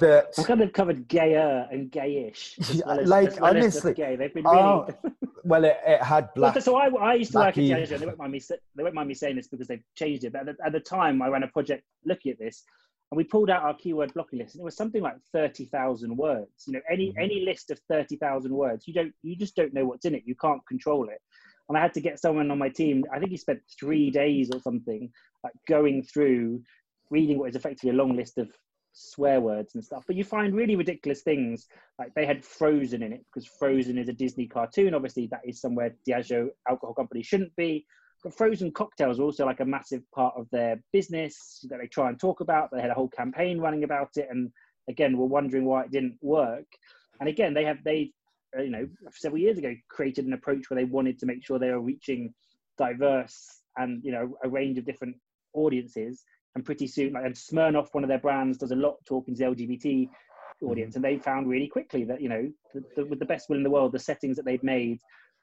[0.00, 0.34] that.
[0.38, 2.82] I kind of covered gayer and gayish.
[2.84, 3.94] Well as, like, honestly.
[3.94, 4.16] Gay.
[4.16, 4.94] They've been oh, really.
[5.04, 6.54] Oh, well, it, it, had black.
[6.54, 7.98] Well, so I, I used to work at Diageo.
[7.98, 8.40] They won't, mind me,
[8.76, 10.32] they won't mind me saying this because they've changed it.
[10.32, 12.64] But at the, at the time, I ran a project looking at this
[13.12, 16.64] and we pulled out our keyword blocking list and it was something like 30,000 words.
[16.66, 17.20] You know any mm-hmm.
[17.20, 20.22] any list of 30,000 words you don't you just don't know what's in it.
[20.24, 21.20] You can't control it.
[21.68, 24.50] And I had to get someone on my team I think he spent 3 days
[24.50, 25.10] or something
[25.44, 26.62] like going through
[27.10, 28.50] reading what is effectively a long list of
[28.94, 30.04] swear words and stuff.
[30.06, 31.66] But you find really ridiculous things
[31.98, 34.94] like they had frozen in it because frozen is a disney cartoon.
[34.94, 37.84] Obviously that is somewhere diageo alcohol company shouldn't be
[38.30, 42.18] frozen cocktails are also like a massive part of their business that they try and
[42.20, 42.70] talk about.
[42.70, 44.50] They had a whole campaign running about it, and
[44.88, 46.66] again, we're wondering why it didn't work.
[47.20, 48.12] And again, they have they,
[48.56, 51.70] you know, several years ago created an approach where they wanted to make sure they
[51.70, 52.32] were reaching
[52.78, 55.16] diverse and you know a range of different
[55.54, 56.24] audiences.
[56.54, 59.38] And pretty soon, like and Smirnoff, one of their brands, does a lot talking to
[59.38, 60.08] the LGBT
[60.62, 61.04] audience, mm-hmm.
[61.04, 63.62] and they found really quickly that you know, the, the, with the best will in
[63.62, 65.00] the world, the settings that they've made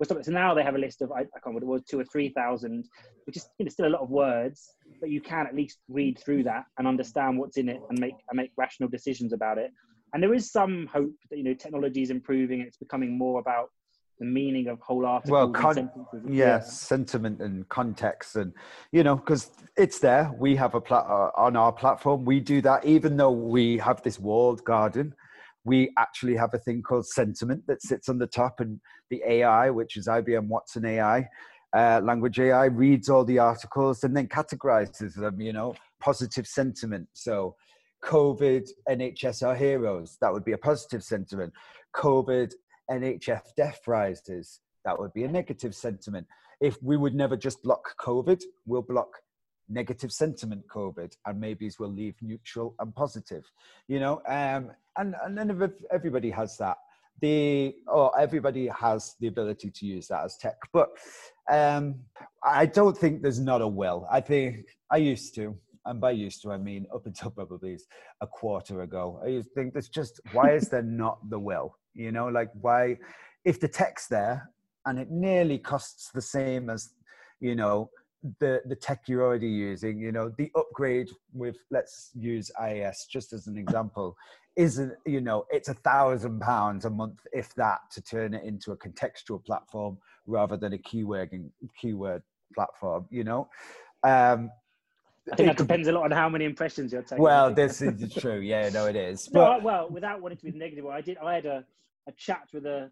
[0.08, 2.00] so now they have a list of I, I can't remember what it was two
[2.00, 2.88] or three thousand,
[3.26, 6.18] which is you know, still a lot of words, but you can at least read
[6.20, 9.72] through that and understand what's in it and make and make rational decisions about it.
[10.14, 13.40] And there is some hope that you know technology is improving and it's becoming more
[13.40, 13.70] about
[14.20, 15.32] the meaning of whole articles.
[15.32, 15.90] Well, con-
[16.28, 18.54] yeah, yeah, sentiment and context, and
[18.92, 20.32] you know, because it's there.
[20.38, 22.26] We have a plat uh, on our platform.
[22.26, 25.14] We do that, even though we have this walled garden
[25.66, 29.70] we actually have a thing called sentiment that sits on the top and the ai
[29.70, 31.28] which is ibm watson ai
[31.76, 37.08] uh, language ai reads all the articles and then categorizes them you know positive sentiment.
[37.14, 37.56] So
[38.04, 40.18] covid nhs are heroes.
[40.22, 41.54] That would be a positive sentiment.
[41.96, 42.54] Covid
[42.90, 44.62] nhs death rises.
[44.86, 46.26] That would be a negative sentiment.
[46.62, 49.10] If we would never just block covid we'll block
[49.70, 53.46] negative sentiment COVID, and maybe we'll leave neutral and positive,
[53.88, 54.22] you know.
[54.28, 56.78] Um, and and then everybody has that.
[57.22, 60.90] The or everybody has the ability to use that as tech, but
[61.52, 61.96] um,
[62.44, 64.08] I don't think there's not a will.
[64.10, 65.56] I think I used to,
[65.86, 67.78] and by used to I mean up until probably
[68.22, 69.22] a quarter ago.
[69.24, 71.76] I used to think there's just why is there not the will?
[71.94, 72.98] You know, like why
[73.46, 74.50] if the tech's there
[74.86, 76.94] and it nearly costs the same as
[77.40, 77.90] you know
[78.40, 83.32] the the tech you're already using you know the upgrade with let's use ias just
[83.32, 84.18] as an example
[84.58, 88.74] isn't you know it's a thousand pounds a month if that to turn it into
[88.74, 91.30] a contextual platform rather than a keyword
[91.80, 92.22] keyword
[92.54, 93.48] platform you know
[94.04, 94.50] um
[95.32, 97.22] I think it that depends a lot on how many impressions you're taking.
[97.22, 98.40] Well, this is true.
[98.40, 99.30] Yeah, no, it is.
[99.32, 99.60] But...
[99.60, 101.18] No, well, without wanting to be negative, I did.
[101.20, 101.64] I had a,
[102.08, 102.90] a chat with a,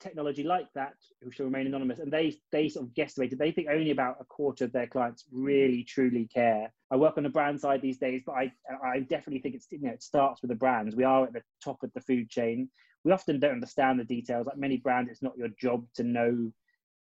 [0.00, 3.68] technology like that who shall remain anonymous and they they sort of guesstimated they think
[3.70, 6.72] only about a quarter of their clients really truly care.
[6.90, 8.52] I work on the brand side these days but i
[8.84, 10.94] i definitely think it's you know it starts with the brands.
[10.94, 12.68] We are at the top of the food chain.
[13.04, 14.46] We often don't understand the details.
[14.46, 16.52] Like many brands it's not your job to know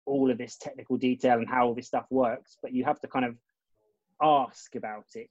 [0.06, 3.08] all of this technical detail and how all this stuff works but you have to
[3.08, 3.36] kind of
[4.22, 5.30] ask about it.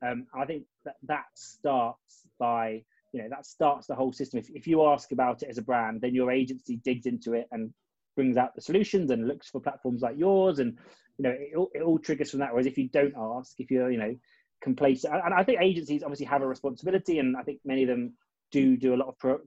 [0.00, 4.38] Um, i think that that starts by you know that starts the whole system.
[4.38, 7.46] If, if you ask about it as a brand then your agency digs into it
[7.52, 7.72] and
[8.16, 10.58] brings out the solutions and looks for platforms like yours.
[10.58, 10.78] And
[11.18, 12.52] you know it, all, it all triggers from that.
[12.52, 14.16] Whereas if you don't ask if you're you know
[14.60, 18.12] complacent and i think agencies obviously have a responsibility and i think many of them
[18.50, 19.38] do do a lot of pro-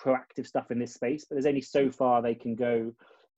[0.00, 2.92] proactive stuff in this space, but there's only so far they can go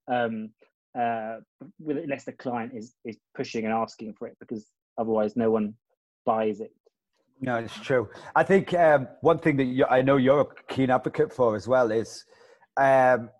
[0.08, 0.50] um,
[0.98, 1.38] uh,
[1.86, 4.66] unless the client is is pushing and asking for it, because
[4.98, 5.74] otherwise no one
[6.24, 6.72] buys it.
[7.42, 8.08] No, it's true.
[8.36, 11.66] I think um, one thing that you, I know you're a keen advocate for as
[11.66, 12.24] well is
[12.76, 13.30] um,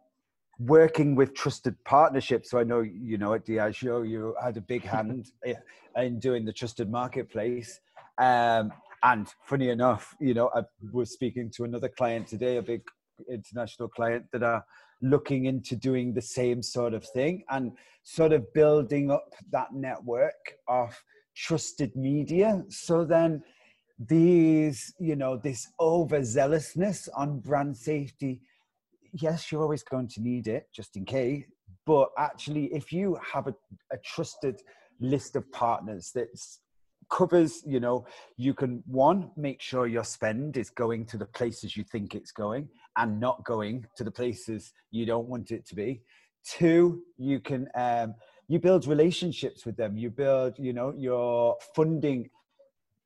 [0.59, 2.51] working with trusted partnerships.
[2.51, 5.31] So I know you know at Diageo you had a big hand
[5.97, 7.79] in doing the trusted marketplace.
[8.19, 8.73] Um,
[9.05, 10.63] and funny enough, you know, I
[10.93, 12.83] was speaking to another client today, a big
[13.31, 14.65] international client that are
[15.01, 17.71] looking into doing the same sort of thing and
[18.03, 21.01] sort of building up that network of
[21.37, 22.65] trusted media.
[22.69, 23.43] So then
[24.09, 28.41] these, you know, this overzealousness on brand safety,
[29.13, 31.45] yes, you're always going to need it just in case.
[31.85, 33.55] But actually, if you have a,
[33.93, 34.63] a trusted
[35.01, 36.61] list of partners that's
[37.11, 41.77] covers you know you can one make sure your spend is going to the places
[41.77, 45.75] you think it's going and not going to the places you don't want it to
[45.75, 46.01] be
[46.45, 48.15] two you can um,
[48.49, 52.31] you build relationships with them you build you know you're funding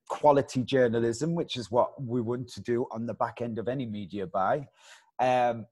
[0.08, 3.86] quality journalism which is what we want to do on the back end of any
[3.86, 4.66] media buy
[5.20, 5.66] um,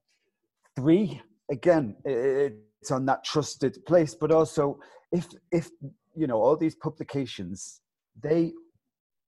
[0.77, 1.21] three
[1.51, 4.79] again it's on that trusted place but also
[5.13, 5.71] if if
[6.17, 7.81] you know all these publications
[8.23, 8.53] they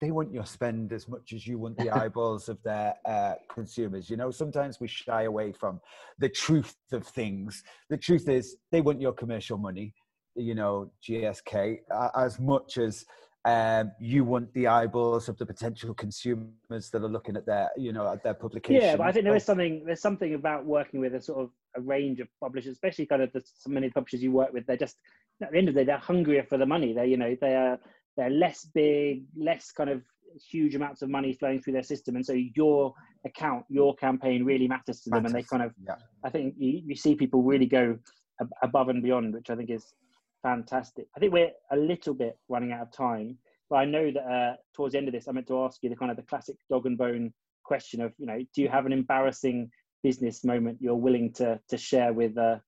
[0.01, 4.11] they want your spend as much as you want the eyeballs of their uh, consumers.
[4.11, 5.81] You know, sometimes we shy away from
[6.19, 7.63] the truth of things.
[7.89, 9.95] The truth is, they want your commercial money.
[10.35, 13.07] You know, GSK uh, as much as
[13.47, 17.93] um, you want the eyeballs of the potential consumers that are looking at their, you
[17.93, 18.83] know, at their publication.
[18.83, 19.85] Yeah, but I think there is something.
[19.87, 23.33] There's something about working with a sort of a range of publishers, especially kind of
[23.33, 24.67] the, so many publishers you work with.
[24.67, 24.97] They're just
[25.41, 26.93] at the end of the day, they're hungrier for the money.
[26.93, 27.79] They, you know, they are
[28.17, 30.03] they're less big, less kind of
[30.51, 34.67] huge amounts of money flowing through their system, and so your account, your campaign really
[34.67, 35.35] matters to them, matters.
[35.35, 35.95] and they kind of, yeah.
[36.25, 37.97] I think you, you see people really go
[38.41, 39.95] ab- above and beyond, which I think is
[40.43, 41.07] fantastic.
[41.17, 44.57] I think we're a little bit running out of time, but I know that uh,
[44.75, 46.57] towards the end of this, I meant to ask you the kind of the classic
[46.71, 47.33] dog and bone
[47.65, 49.71] question of, you know, do you have an embarrassing
[50.03, 52.59] business moment you're willing to to share with uh,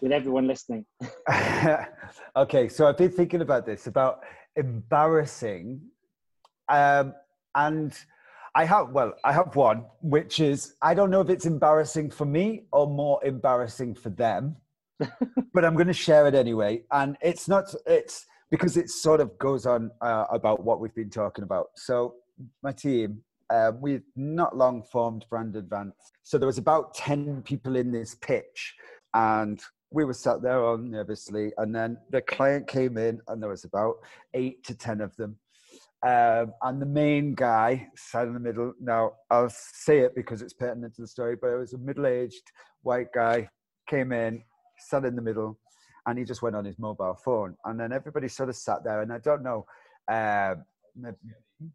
[0.00, 0.84] with everyone listening?
[2.36, 4.24] okay, so I've been thinking about this about
[4.56, 5.80] embarrassing.
[6.68, 7.14] Um,
[7.54, 7.92] and
[8.54, 12.24] I have, well, I have one, which is I don't know if it's embarrassing for
[12.24, 14.56] me or more embarrassing for them,
[15.54, 16.82] but I'm going to share it anyway.
[16.90, 21.10] And it's not, it's because it sort of goes on uh, about what we've been
[21.10, 21.68] talking about.
[21.76, 22.14] So,
[22.62, 25.94] my team, uh, we've not long formed Brand Advance.
[26.22, 28.74] So, there was about 10 people in this pitch,
[29.14, 29.60] and
[29.92, 33.64] we were sat there on nervously, and then the client came in, and there was
[33.64, 33.96] about
[34.34, 35.36] eight to ten of them.
[36.04, 38.72] Um, and the main guy sat in the middle.
[38.80, 42.50] Now I'll say it because it's pertinent to the story, but it was a middle-aged
[42.82, 43.48] white guy
[43.88, 44.42] came in,
[44.82, 45.58] sat in the middle,
[46.06, 47.56] and he just went on his mobile phone.
[47.64, 49.66] And then everybody sort of sat there, and I don't know.
[50.08, 50.54] Uh,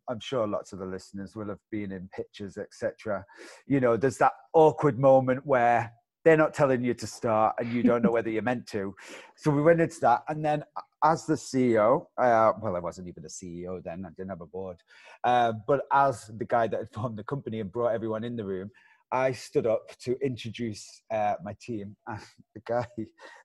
[0.10, 3.26] I'm sure lots of the listeners will have been in pictures, etc.
[3.68, 5.94] You know, there's that awkward moment where
[6.28, 8.94] they're not telling you to start and you don't know whether you're meant to.
[9.38, 10.24] So we went into that.
[10.28, 10.62] And then
[11.02, 14.46] as the CEO, uh, well, I wasn't even a CEO then, I didn't have a
[14.46, 14.78] board.
[15.24, 18.44] Uh, but as the guy that had formed the company and brought everyone in the
[18.44, 18.72] room,
[19.12, 21.96] I stood up to introduce uh, my team.
[22.08, 22.20] And
[22.56, 22.88] the guy,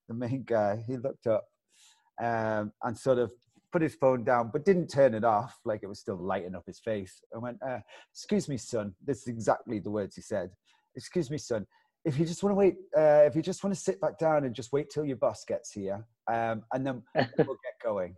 [0.09, 1.45] the main guy, he looked up
[2.23, 3.31] um, and sort of
[3.73, 6.65] put his phone down, but didn't turn it off, like it was still lighting up
[6.67, 7.23] his face.
[7.35, 7.79] I went, uh,
[8.13, 8.95] Excuse me, son.
[9.05, 10.51] This is exactly the words he said.
[10.95, 11.67] Excuse me, son
[12.05, 14.45] if you just want to wait, uh, if you just want to sit back down
[14.45, 18.17] and just wait till your boss gets here, um, and then we'll get going.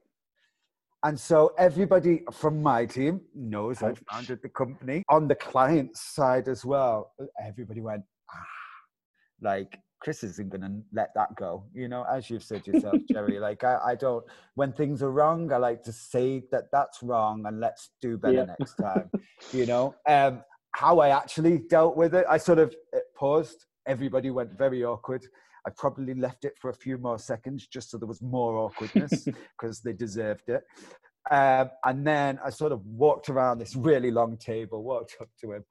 [1.05, 5.03] And so everybody from my team knows I founded the company.
[5.11, 7.13] On the client side as well,
[7.45, 8.37] everybody went, ah,
[9.43, 11.65] like Chris isn't going to let that go.
[11.75, 15.53] You know, as you've said yourself, Jerry, like I, I, don't, when things are wrong,
[15.53, 18.55] I like to say that that's wrong and let's do better yeah.
[18.59, 19.11] next time,
[19.53, 19.95] you know?
[20.09, 24.85] Um, how I actually dealt with it, I sort of uh, paused everybody went very
[24.85, 25.27] awkward.
[25.67, 29.27] I probably left it for a few more seconds just so there was more awkwardness
[29.59, 30.63] because they deserved it.
[31.31, 35.53] Um, and then I sort of walked around this really long table, walked up to
[35.53, 35.65] him.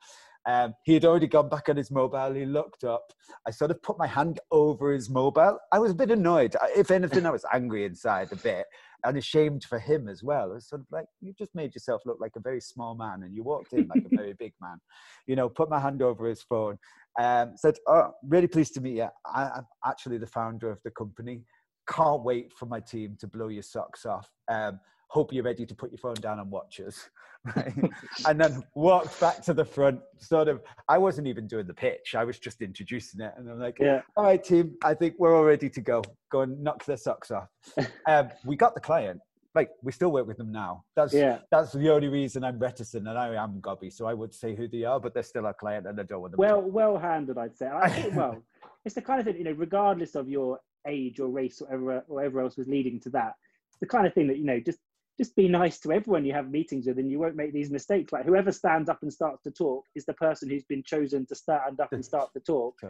[0.46, 2.34] Um, he had already gone back on his mobile.
[2.34, 3.14] He looked up.
[3.48, 5.58] I sort of put my hand over his mobile.
[5.72, 6.56] I was a bit annoyed.
[6.76, 8.66] If anything, I was angry inside a bit
[9.06, 10.52] and ashamed for him as well.
[10.52, 13.24] It was sort of like, you just made yourself look like a very small man
[13.24, 14.80] and you walked in like a very big man.
[15.28, 16.78] You know, put my hand over his phone.
[17.20, 19.07] Um, said, oh, really pleased to meet you.
[19.26, 21.43] I, I'm actually the founder of the company.
[21.88, 24.30] Can't wait for my team to blow your socks off.
[24.47, 27.09] Um, hope you're ready to put your phone down and watch us.
[27.57, 27.74] Right?
[28.26, 30.61] and then walked back to the front, sort of.
[30.88, 33.34] I wasn't even doing the pitch, I was just introducing it.
[33.36, 33.99] And I'm like, Yeah.
[34.16, 36.03] all right, team, I think we're all ready to go.
[36.32, 37.49] Go and knock their socks off.
[38.07, 39.20] um, we got the client.
[39.56, 40.84] Like, we still work with them now.
[40.95, 41.39] That's Yeah.
[41.51, 43.89] that's the only reason I'm reticent and I am gobby.
[43.91, 46.22] So I would say who they are, but they're still our client and I don't
[46.22, 46.38] want them.
[46.38, 47.68] to- Well, well handled, I'd say.
[47.68, 48.43] I think, well,
[48.86, 52.04] it's the kind of thing, you know, regardless of your age or race or whatever,
[52.08, 53.34] whatever else was leading to that,
[53.70, 54.80] it's the kind of thing that, you know, just
[55.20, 58.12] just be nice to everyone you have meetings with and you won't make these mistakes.
[58.12, 61.36] Like whoever stands up and starts to talk is the person who's been chosen to
[61.36, 62.82] stand up and start to talk.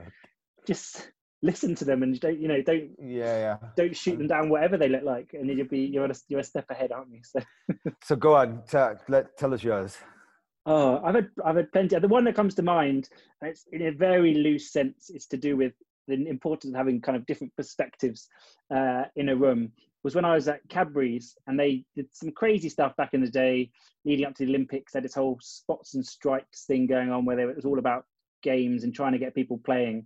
[0.65, 1.11] Just
[1.43, 3.57] listen to them and don't, you know, don't yeah, yeah.
[3.75, 6.43] don't shoot them down whatever they look like and you'll be you're a, you're a
[6.43, 7.19] step ahead, aren't you?
[7.21, 7.39] So
[8.03, 9.97] So go on, tell, let, tell us yours.
[10.65, 11.99] Oh, I've had I've had plenty.
[11.99, 13.09] The one that comes to mind,
[13.41, 15.73] and it's in a very loose sense, it's to do with
[16.07, 18.29] the importance of having kind of different perspectives
[18.73, 19.71] uh, in a room.
[20.03, 23.29] Was when I was at Cadbury's, and they did some crazy stuff back in the
[23.29, 23.71] day,
[24.05, 24.93] leading up to the Olympics.
[24.93, 27.79] They had this whole spots and strikes thing going on, where they, it was all
[27.79, 28.05] about
[28.41, 30.05] games and trying to get people playing.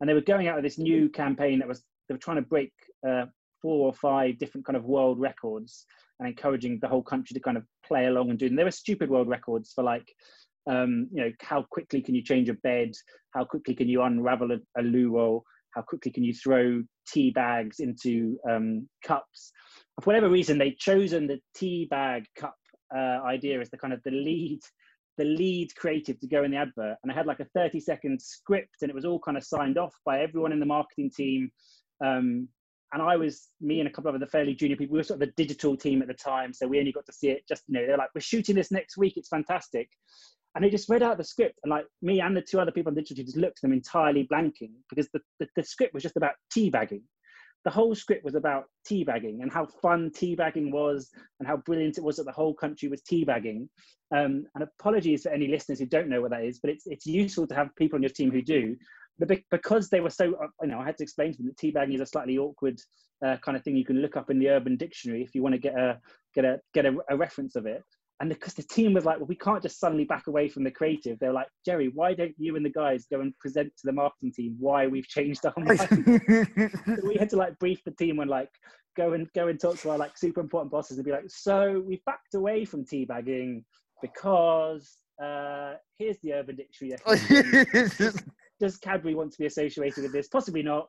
[0.00, 2.42] And they were going out with this new campaign that was they were trying to
[2.42, 2.72] break
[3.06, 3.26] uh,
[3.60, 5.84] four or five different kind of world records
[6.18, 8.56] and encouraging the whole country to kind of play along and do them.
[8.56, 10.08] There were stupid world records for like,
[10.68, 12.92] um, you know, how quickly can you change a bed?
[13.34, 15.44] How quickly can you unravel a, a loo roll?
[15.74, 19.52] How quickly can you throw tea bags into um, cups?
[20.00, 22.56] For whatever reason, they'd chosen the tea bag cup
[22.94, 24.60] uh, idea as the kind of the lead,
[25.18, 26.96] the lead creative to go in the advert.
[27.02, 29.76] And I had like a 30 second script and it was all kind of signed
[29.76, 31.50] off by everyone in the marketing team.
[32.02, 32.48] Um,
[32.92, 34.94] and I was me and a couple of other fairly junior people.
[34.94, 37.12] We were sort of the digital team at the time, so we only got to
[37.12, 37.42] see it.
[37.46, 39.18] Just you know, they're like, "We're shooting this next week.
[39.18, 39.90] It's fantastic,"
[40.54, 42.88] and they just read out the script, and like me and the two other people
[42.88, 46.02] on digital team just looked at them entirely blanking because the, the, the script was
[46.02, 47.02] just about teabagging.
[47.68, 52.04] The whole script was about teabagging and how fun teabagging was, and how brilliant it
[52.04, 53.68] was that the whole country was teabagging.
[54.10, 57.04] Um, and apologies for any listeners who don't know what that is, but it's it's
[57.04, 58.74] useful to have people on your team who do
[59.18, 61.94] but because they were so, you know, I had to explain to them that teabagging
[61.94, 62.80] is a slightly awkward
[63.24, 65.54] uh, kind of thing you can look up in the Urban Dictionary if you want
[65.54, 65.98] to get a
[66.34, 67.82] get a get a, a reference of it.
[68.20, 70.72] And because the team was like, well, we can't just suddenly back away from the
[70.72, 71.18] creative.
[71.18, 74.32] They're like, Jerry, why don't you and the guys go and present to the marketing
[74.32, 75.78] team why we've changed our mind?
[75.78, 78.50] So we had to like brief the team and like
[78.96, 81.82] go and go and talk to our like super important bosses and be like, so
[81.86, 83.62] we've backed away from teabagging
[84.02, 86.98] because uh, here's the Urban Dictionary.
[88.60, 90.28] does Cadbury want to be associated with this?
[90.28, 90.88] Possibly not.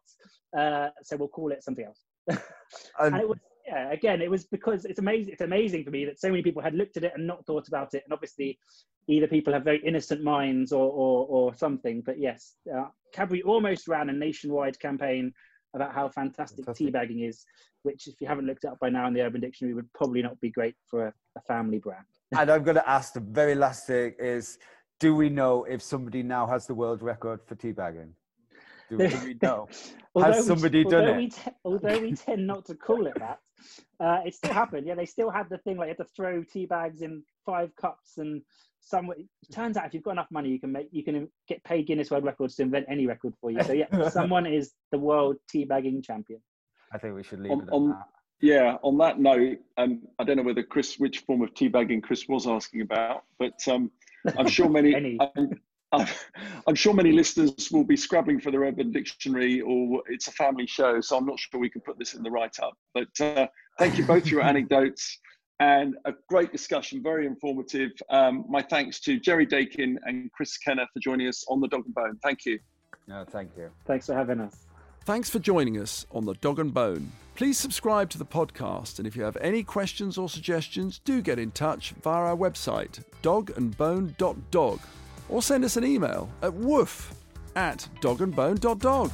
[0.58, 2.04] Uh, so we'll call it something else.
[3.00, 3.38] and it was,
[3.70, 5.34] yeah, again, it was because it's amazing.
[5.34, 7.68] It's amazing for me that so many people had looked at it and not thought
[7.68, 8.04] about it.
[8.04, 8.58] And obviously,
[9.08, 12.02] either people have very innocent minds or or, or something.
[12.02, 15.32] But yes, uh, Cadbury almost ran a nationwide campaign
[15.76, 16.94] about how fantastic, Fantastic.
[16.94, 17.46] teabagging is,
[17.84, 20.24] which, if you haven't looked it up by now in the Urban Dictionary, would probably
[20.24, 22.06] not be great for a, a family brand.
[22.38, 24.58] and I'm going to ask the very last thing is,
[25.00, 28.14] do we know if somebody now has the world record for teabagging?
[28.90, 29.68] Do, do we know?
[30.16, 31.18] Although Has we- somebody done although it?
[31.18, 33.40] We te- although we tend not to call it that,
[34.00, 34.88] uh, it still happened.
[34.88, 37.76] Yeah, they still had the thing like you had to throw tea bags in five
[37.76, 38.42] cups, and
[38.80, 39.12] some.
[39.12, 41.88] It turns out if you've got enough money, you can make you can get paid
[41.88, 43.62] Guinness World Records to invent any record for you.
[43.64, 46.42] So yeah, someone is the world tea bagging champion.
[46.92, 48.06] I think we should leave On- it at on- that.
[48.42, 52.26] Yeah, on that note, um, I don't know whether Chris, which form of teabagging Chris
[52.30, 53.92] was asking about, but um,
[54.38, 55.18] I'm sure many, Any.
[55.36, 55.50] I'm,
[55.92, 56.08] I'm,
[56.68, 60.68] I'm sure many listeners will be scrabbling for their Urban Dictionary, or it's a family
[60.68, 62.74] show, so I'm not sure we can put this in the write-up.
[62.94, 65.20] But uh, thank you both for your anecdotes
[65.60, 67.92] and a great discussion, very informative.
[68.10, 71.86] Um, my thanks to Jerry Daykin and Chris Kenna for joining us on the Dog
[71.86, 72.18] and Bone.
[72.24, 72.60] Thank you.
[73.08, 73.70] No, thank you.
[73.86, 74.56] Thanks for having us.
[75.06, 77.12] Thanks for joining us on The Dog and Bone.
[77.36, 81.40] Please subscribe to the podcast, and if you have any questions or suggestions, do get
[81.40, 84.80] in touch via our website, dogandbone.dog,
[85.30, 87.14] or send us an email at woof
[87.56, 89.12] at dogandbone.dog.